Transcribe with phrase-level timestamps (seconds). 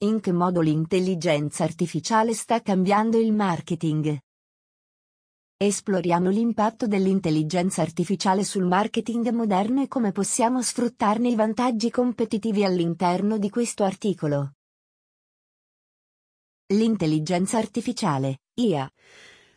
[0.00, 4.18] In che modo l'intelligenza artificiale sta cambiando il marketing?
[5.56, 13.38] Esploriamo l'impatto dell'intelligenza artificiale sul marketing moderno e come possiamo sfruttarne i vantaggi competitivi all'interno
[13.38, 14.56] di questo articolo.
[16.74, 18.86] L'intelligenza artificiale, IA,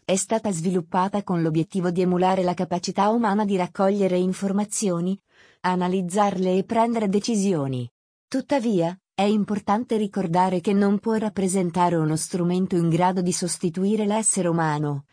[0.06, 5.20] è stata sviluppata con l'obiettivo di emulare la capacità umana di raccogliere informazioni,
[5.60, 7.86] analizzarle e prendere decisioni.
[8.26, 14.48] Tuttavia, è importante ricordare che non può rappresentare uno strumento in grado di sostituire l'essere
[14.48, 15.08] umano,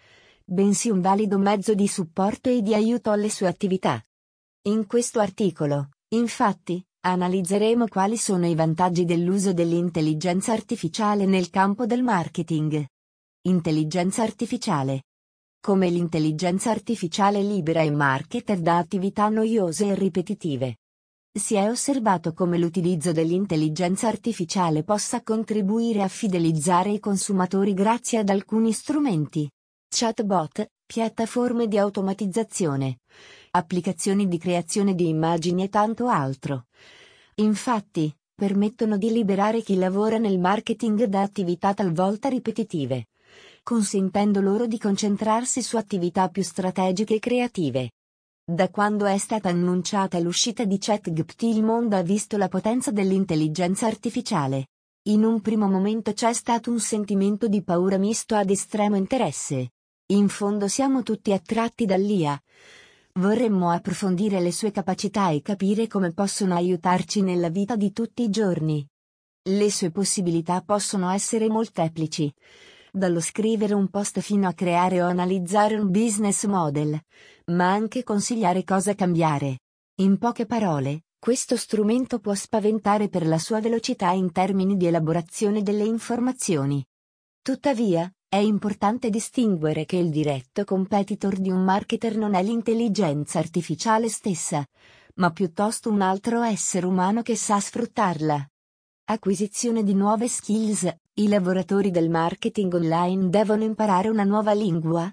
[0.44, 4.00] bensì un valido mezzo di supporto e di aiuto alle sue attività.
[4.68, 12.04] In questo articolo, infatti, analizzeremo quali sono i vantaggi dell'uso dell'intelligenza artificiale nel campo del
[12.04, 12.86] marketing.
[13.40, 15.02] Intelligenza artificiale.
[15.58, 20.76] Come l'intelligenza artificiale libera i marketer da attività noiose e ripetitive.
[21.36, 28.30] Si è osservato come l'utilizzo dell'intelligenza artificiale possa contribuire a fidelizzare i consumatori grazie ad
[28.30, 29.46] alcuni strumenti
[29.86, 33.00] chatbot, piattaforme di automatizzazione,
[33.50, 36.68] applicazioni di creazione di immagini e tanto altro.
[37.34, 43.08] Infatti, permettono di liberare chi lavora nel marketing da attività talvolta ripetitive,
[43.62, 47.90] consentendo loro di concentrarsi su attività più strategiche e creative.
[48.48, 53.88] Da quando è stata annunciata l'uscita di ChatGPT il mondo ha visto la potenza dell'intelligenza
[53.88, 54.68] artificiale.
[55.08, 59.70] In un primo momento c'è stato un sentimento di paura misto ad estremo interesse.
[60.12, 62.40] In fondo siamo tutti attratti dall'IA.
[63.14, 68.30] Vorremmo approfondire le sue capacità e capire come possono aiutarci nella vita di tutti i
[68.30, 68.86] giorni.
[69.48, 72.32] Le sue possibilità possono essere molteplici.
[72.96, 76.98] Dallo scrivere un post fino a creare o analizzare un business model,
[77.48, 79.58] ma anche consigliare cosa cambiare.
[79.96, 85.62] In poche parole, questo strumento può spaventare per la sua velocità in termini di elaborazione
[85.62, 86.82] delle informazioni.
[87.42, 94.08] Tuttavia, è importante distinguere che il diretto competitor di un marketer non è l'intelligenza artificiale
[94.08, 94.64] stessa,
[95.16, 98.42] ma piuttosto un altro essere umano che sa sfruttarla.
[99.08, 100.92] Acquisizione di nuove skills.
[101.14, 105.08] I lavoratori del marketing online devono imparare una nuova lingua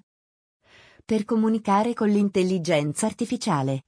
[1.06, 3.84] per comunicare con l'intelligenza artificiale.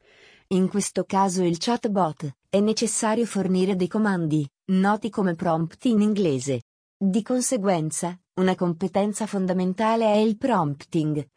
[0.50, 6.62] In questo caso il chatbot, è necessario fornire dei comandi, noti come prompt in inglese.
[6.96, 11.28] Di conseguenza, una competenza fondamentale è il prompting,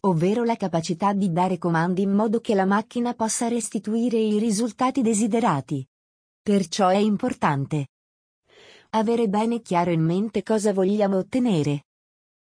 [0.00, 5.00] ovvero la capacità di dare comandi in modo che la macchina possa restituire i risultati
[5.00, 5.82] desiderati.
[6.42, 7.86] Perciò è importante
[8.94, 11.86] avere bene chiaro in mente cosa vogliamo ottenere.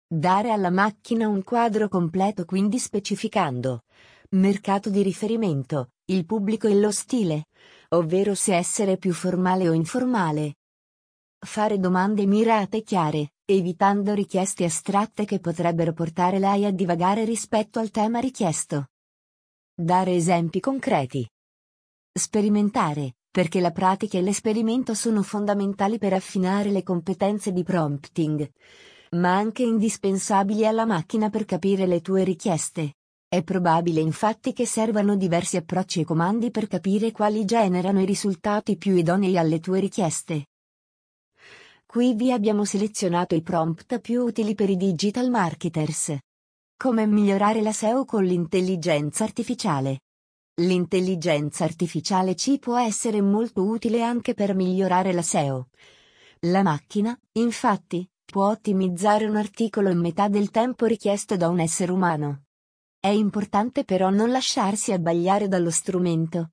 [0.08, 3.84] Dare alla macchina un quadro completo quindi specificando
[4.32, 7.46] mercato di riferimento, il pubblico e lo stile,
[7.90, 10.56] ovvero se essere più formale o informale.
[11.40, 17.80] Fare domande mirate e chiare, evitando richieste astratte che potrebbero portare lei a divagare rispetto
[17.80, 18.88] al tema richiesto.
[19.74, 21.26] Dare esempi concreti.
[22.12, 28.50] Sperimentare, perché la pratica e l'esperimento sono fondamentali per affinare le competenze di prompting,
[29.18, 32.94] ma anche indispensabili alla macchina per capire le tue richieste.
[33.28, 38.78] È probabile infatti che servano diversi approcci e comandi per capire quali generano i risultati
[38.78, 40.46] più idonei alle tue richieste.
[41.86, 46.16] Qui vi abbiamo selezionato i prompt più utili per i digital marketers.
[46.78, 50.00] Come migliorare la SEO con l'intelligenza artificiale.
[50.62, 55.68] L'intelligenza artificiale ci può essere molto utile anche per migliorare la SEO.
[56.42, 61.92] La macchina, infatti, può ottimizzare un articolo in metà del tempo richiesto da un essere
[61.92, 62.44] umano.
[62.98, 66.52] È importante però non lasciarsi abbagliare dallo strumento.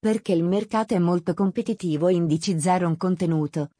[0.00, 3.70] Perché il mercato è molto competitivo e indicizzare un contenuto,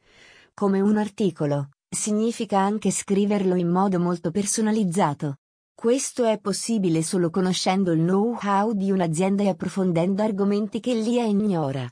[0.55, 5.39] come un articolo, significa anche scriverlo in modo molto personalizzato.
[5.79, 11.87] Questo è possibile solo conoscendo il know-how di un'azienda e approfondendo argomenti che l'IA ignora.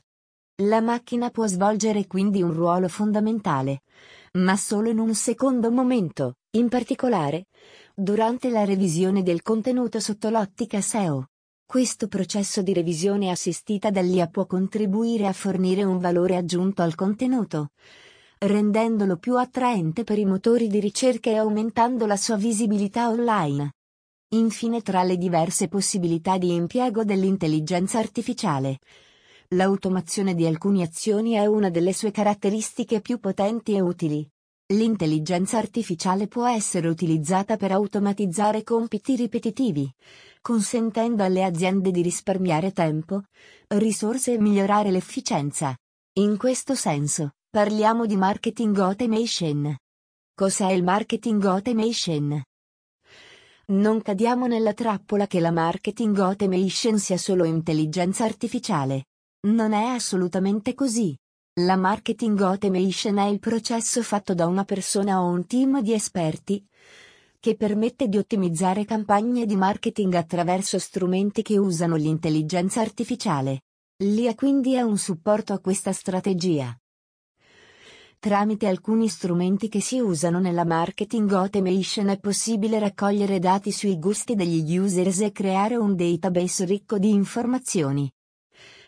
[0.63, 3.83] La macchina può svolgere quindi un ruolo fondamentale,
[4.33, 7.45] ma solo in un secondo momento, in particolare,
[7.93, 11.27] durante la revisione del contenuto sotto l'ottica SEO.
[11.63, 17.69] Questo processo di revisione assistita dall'IA può contribuire a fornire un valore aggiunto al contenuto,
[18.39, 23.74] rendendolo più attraente per i motori di ricerca e aumentando la sua visibilità online.
[24.35, 28.79] Infine tra le diverse possibilità di impiego dell'intelligenza artificiale,
[29.49, 34.27] l'automazione di alcune azioni è una delle sue caratteristiche più potenti e utili.
[34.73, 39.89] L'intelligenza artificiale può essere utilizzata per automatizzare compiti ripetitivi,
[40.41, 43.21] consentendo alle aziende di risparmiare tempo,
[43.67, 45.75] risorse e migliorare l'efficienza.
[46.17, 49.73] In questo senso, Parliamo di marketing automation.
[50.35, 52.43] Cos'è il marketing automation?
[53.67, 59.05] Non cadiamo nella trappola che la marketing automation sia solo intelligenza artificiale.
[59.47, 61.17] Non è assolutamente così.
[61.61, 66.63] La marketing automation è il processo fatto da una persona o un team di esperti
[67.39, 73.61] che permette di ottimizzare campagne di marketing attraverso strumenti che usano l'intelligenza artificiale.
[74.03, 76.77] L'IA quindi è un supporto a questa strategia.
[78.19, 84.33] Tramite alcuni strumenti che si usano nella marketing automation è possibile raccogliere dati sui gusti
[84.33, 88.11] degli users e creare un database ricco di informazioni.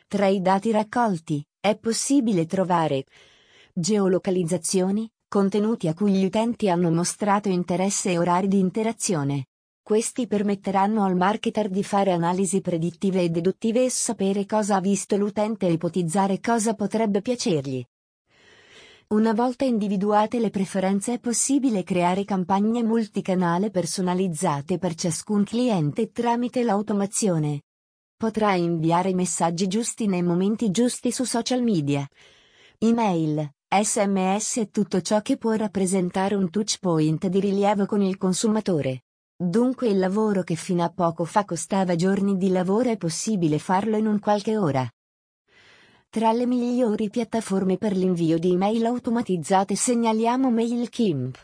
[0.07, 3.05] Tra i dati raccolti, è possibile trovare
[3.73, 9.47] geolocalizzazioni, contenuti a cui gli utenti hanno mostrato interesse e orari di interazione.
[9.83, 15.15] Questi permetteranno al marketer di fare analisi predittive e deduttive e sapere cosa ha visto
[15.15, 17.85] l'utente e ipotizzare cosa potrebbe piacergli.
[19.09, 26.61] Una volta individuate le preferenze è possibile creare campagne multicanale personalizzate per ciascun cliente tramite
[26.61, 27.61] l'automazione.
[28.17, 32.05] Potrai inviare i messaggi giusti nei momenti giusti su social media.
[32.79, 38.17] Email, SMS e tutto ciò che può rappresentare un touch point di rilievo con il
[38.17, 39.03] consumatore.
[39.37, 43.95] Dunque il lavoro che fino a poco fa costava giorni di lavoro è possibile farlo
[43.95, 44.85] in un qualche ora.
[46.09, 51.37] Tra le migliori piattaforme per l'invio di email automatizzate segnaliamo MailChimp,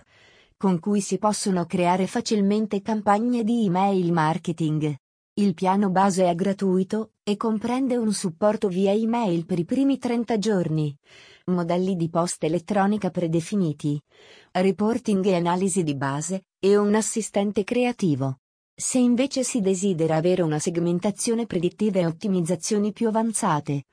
[0.56, 4.96] con cui si possono creare facilmente campagne di email marketing.
[5.34, 10.38] Il piano base è gratuito e comprende un supporto via email per i primi 30
[10.38, 10.96] giorni,
[11.48, 14.02] modelli di posta elettronica predefiniti,
[14.52, 18.38] reporting e analisi di base, e un assistente creativo.
[18.74, 23.84] Se invece si desidera avere una segmentazione predittiva e ottimizzazioni più avanzate,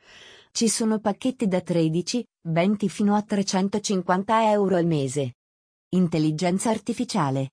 [0.52, 5.35] ci sono pacchetti da 13, 20 fino a 350 euro al mese.
[5.91, 7.52] Intelligenza artificiale.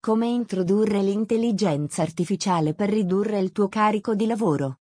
[0.00, 4.78] Come introdurre l'intelligenza artificiale per ridurre il tuo carico di lavoro?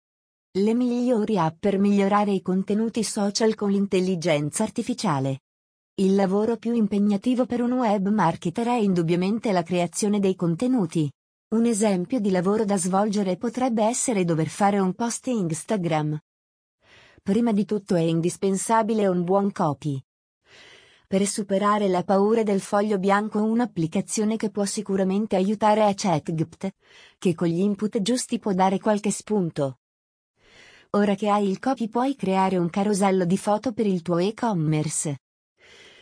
[0.58, 5.40] Le migliori app per migliorare i contenuti social con l'intelligenza artificiale.
[5.94, 11.10] Il lavoro più impegnativo per un web marketer è indubbiamente la creazione dei contenuti.
[11.54, 16.18] Un esempio di lavoro da svolgere potrebbe essere dover fare un post Instagram,
[17.22, 20.02] prima di tutto è indispensabile un buon copy.
[21.06, 26.70] Per superare la paura del foglio bianco un'applicazione che può sicuramente aiutare è ChatGPT,
[27.18, 29.78] che con gli input giusti può dare qualche spunto.
[30.90, 35.18] Ora che hai il copy puoi creare un carosello di foto per il tuo e-commerce.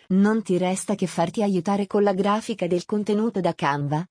[0.09, 4.07] Non ti resta che farti aiutare con la grafica del contenuto da Canva,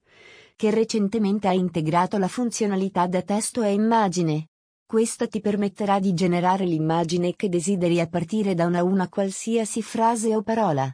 [0.55, 4.49] che recentemente ha integrato la funzionalità da testo e immagine.
[4.89, 10.33] Questa ti permetterà di generare l'immagine che desideri a partire da una una qualsiasi frase
[10.33, 10.89] o parola.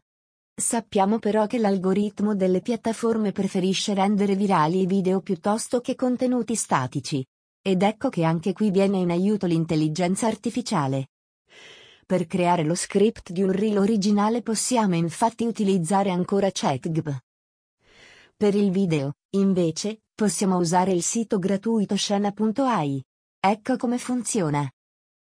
[0.51, 7.24] Sappiamo però che l'algoritmo delle piattaforme preferisce rendere virali i video piuttosto che contenuti statici.
[7.62, 11.10] Ed ecco che anche qui viene in aiuto l'intelligenza artificiale.
[12.04, 17.19] Per creare lo script di un reel originale possiamo infatti utilizzare ancora ChatGPT.
[18.36, 23.04] Per il video, invece, possiamo usare il sito gratuito scena.ai.
[23.45, 24.66] Ecco come funziona.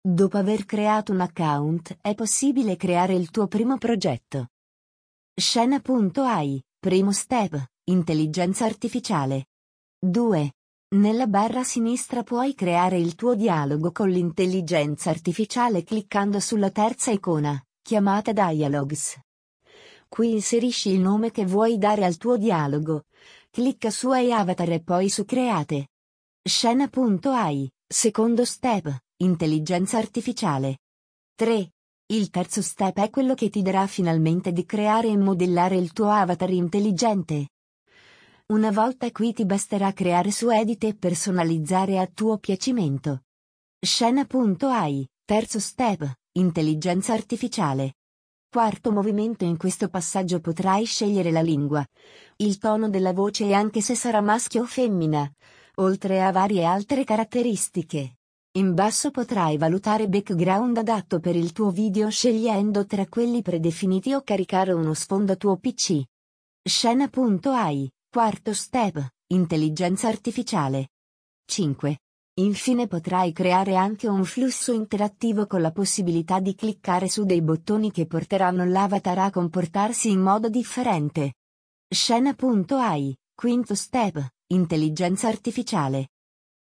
[0.01, 4.50] Dopo aver creato un account è possibile creare il tuo primo progetto.
[5.33, 9.46] Scena.ai, primo step, intelligenza artificiale.
[9.98, 10.51] 2.
[10.98, 17.58] Nella barra sinistra puoi creare il tuo dialogo con l'intelligenza artificiale cliccando sulla terza icona,
[17.82, 19.17] chiamata Dialogs.
[20.10, 23.05] Qui inserisci il nome che vuoi dare al tuo dialogo.
[23.50, 25.91] Clicca su AI Avatar e poi su Create.
[26.43, 30.77] Scena.ai, Secondo step, intelligenza artificiale.
[31.34, 31.72] 3.
[32.13, 36.10] Il terzo step è quello che ti darà finalmente di creare e modellare il tuo
[36.10, 37.48] avatar intelligente.
[38.53, 43.24] Una volta qui ti basterà creare su Edit e personalizzare a tuo piacimento.
[43.79, 47.96] Scena.ai, terzo step, intelligenza artificiale.
[48.51, 51.84] Quarto movimento in questo passaggio potrai scegliere la lingua,
[52.36, 55.27] il tono della voce e anche se sarà maschio o femmina
[55.79, 58.17] oltre a varie altre caratteristiche.
[58.57, 64.21] In basso potrai valutare background adatto per il tuo video scegliendo tra quelli predefiniti o
[64.21, 66.01] caricare uno sfondo tuo PC.
[66.62, 70.89] Scena.ai, quarto step, intelligenza artificiale.
[71.45, 72.00] 5.
[72.39, 77.91] Infine potrai creare anche un flusso interattivo con la possibilità di cliccare su dei bottoni
[77.91, 81.36] che porteranno l'avatar a comportarsi in modo differente.
[81.88, 86.08] Scena.ai, quinto step, Intelligenza artificiale.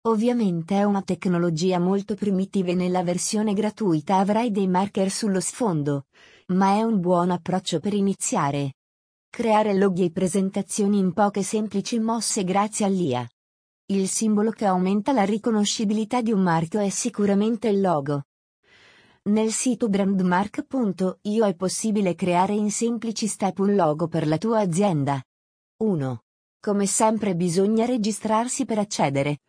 [0.08, 6.08] Ovviamente è una tecnologia molto primitiva e nella versione gratuita avrai dei marker sullo sfondo,
[6.48, 8.74] ma è un buon approccio per iniziare.
[9.30, 13.26] Creare loghi e presentazioni in poche semplici mosse grazie all'IA.
[13.86, 18.24] Il simbolo che aumenta la riconoscibilità di un marchio è sicuramente il logo.
[19.30, 25.24] Nel sito brandmark.io è possibile creare in semplici step un logo per la tua azienda.
[25.78, 26.22] 1.
[26.68, 29.40] Come sempre bisogna registrarsi per accedere.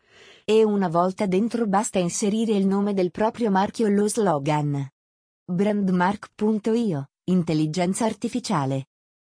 [0.44, 4.88] E una volta dentro basta inserire il nome del proprio marchio o lo slogan.
[5.44, 8.90] Brandmark.io, intelligenza artificiale.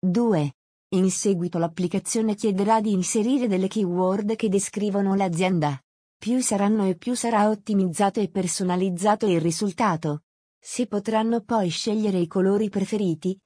[0.01, 0.55] 2.
[0.97, 5.81] In seguito l'applicazione chiederà di inserire delle keyword che descrivono l'azienda.
[6.19, 10.23] Più saranno e più sarà ottimizzato e personalizzato il risultato.
[10.59, 13.39] Si potranno poi scegliere i colori preferiti.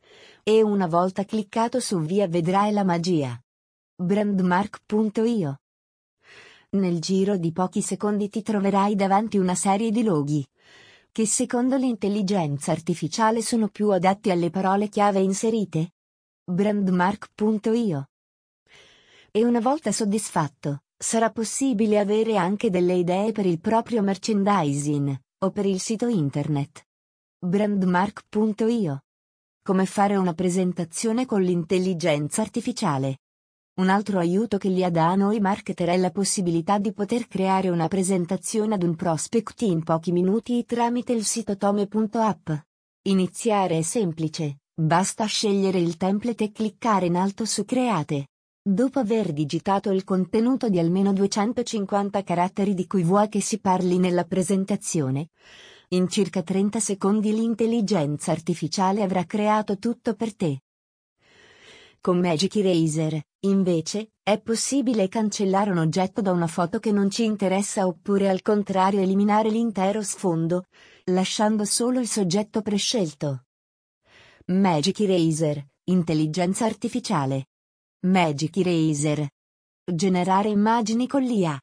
[0.43, 3.39] E una volta cliccato su via vedrai la magia.
[4.03, 5.61] Brandmark.io
[6.71, 10.45] Nel giro di pochi secondi ti troverai davanti una serie di loghi
[11.13, 15.93] che secondo l'intelligenza artificiale sono più adatti alle parole chiave inserite.
[16.45, 18.09] Brandmark.io
[19.31, 25.51] E una volta soddisfatto, sarà possibile avere anche delle idee per il proprio merchandising o
[25.53, 26.87] per il sito internet
[27.39, 29.05] brandmark.io.
[29.63, 33.19] Come fare una presentazione con l'intelligenza artificiale.
[33.75, 37.71] Un altro aiuto che gli dà a noi marketer è la possibilità di poter creare
[37.71, 42.51] una presentazione ad un prospect in pochi minuti tramite il sito tome.app.
[43.05, 48.27] Iniziare è semplice, basta scegliere il template e cliccare in alto su Create.
[48.63, 53.97] Dopo aver digitato il contenuto di almeno 250 caratteri di cui vuoi che si parli
[53.97, 55.31] nella presentazione,
[55.89, 60.61] in circa 30 secondi l'intelligenza artificiale avrà creato tutto per te.
[62.05, 67.23] Con Magic Eraser, invece, è possibile cancellare un oggetto da una foto che non ci
[67.23, 70.65] interessa oppure al contrario eliminare l'intero sfondo,
[71.05, 73.45] lasciando solo il soggetto prescelto.
[74.47, 77.51] Magic Eraser, intelligenza artificiale.
[78.01, 79.29] Magic Eraser.
[79.85, 81.57] Generare immagini con l'IA.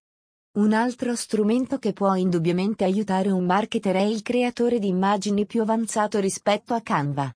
[0.58, 5.62] Un altro strumento che può indubbiamente aiutare un marketer è il creatore di immagini più
[5.64, 7.30] avanzato rispetto a Canva.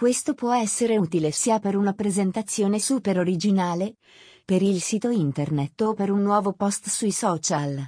[0.00, 3.96] Questo può essere utile sia per una presentazione super originale,
[4.46, 7.86] per il sito internet o per un nuovo post sui social.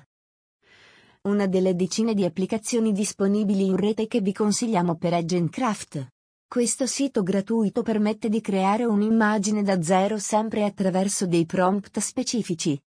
[1.23, 6.09] Una delle decine di applicazioni disponibili in rete che vi consigliamo per Agencraft.
[6.47, 12.79] Questo sito gratuito permette di creare un'immagine da zero sempre attraverso dei prompt specifici.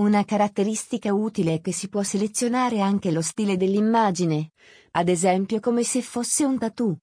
[0.00, 4.50] Una caratteristica utile è che si può selezionare anche lo stile dell'immagine,
[4.90, 6.98] ad esempio come se fosse un tattoo,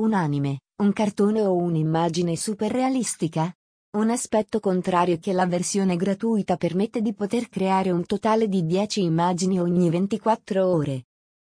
[0.00, 3.52] un anime, un cartone o un'immagine super realistica.
[3.96, 8.64] Un aspetto contrario è che la versione gratuita permette di poter creare un totale di
[8.64, 11.06] 10 immagini ogni 24 ore.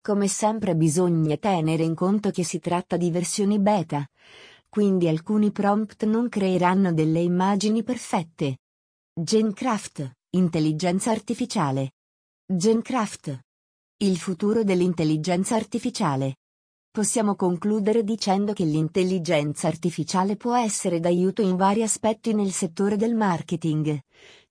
[0.00, 4.06] Come sempre bisogna tenere in conto che si tratta di versioni beta,
[4.68, 8.58] quindi alcuni prompt non creeranno delle immagini perfette.
[9.12, 11.94] Gencraft Intelligenza artificiale.
[12.46, 13.40] Gencraft.
[13.96, 16.36] Il futuro dell'intelligenza artificiale.
[16.92, 23.14] Possiamo concludere dicendo che l'intelligenza artificiale può essere d'aiuto in vari aspetti nel settore del
[23.14, 23.96] marketing,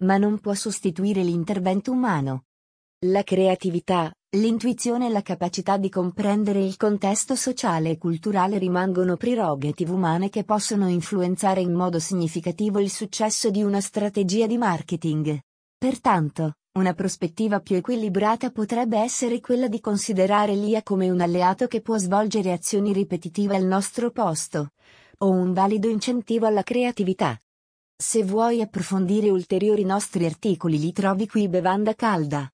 [0.05, 2.46] ma non può sostituire l'intervento umano.
[3.08, 9.91] La creatività, l'intuizione e la capacità di comprendere il contesto sociale e culturale rimangono prerogative
[9.91, 15.38] umane che possono influenzare in modo significativo il successo di una strategia di marketing.
[15.77, 21.82] Pertanto, una prospettiva più equilibrata potrebbe essere quella di considerare l'IA come un alleato che
[21.82, 24.74] può svolgere azioni ripetitive al nostro posto,
[25.18, 27.40] o un valido incentivo alla creatività.
[27.96, 32.50] Se vuoi approfondire ulteriori nostri articoli li trovi qui Bevanda Calda.